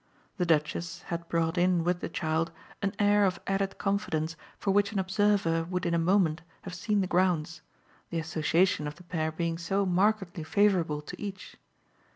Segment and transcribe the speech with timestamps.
[0.37, 2.51] The Duchess had brought in with the child
[2.81, 7.01] an air of added confidence for which an observer would in a moment have seen
[7.01, 7.61] the grounds,
[8.09, 11.55] the association of the pair being so markedly favourable to each.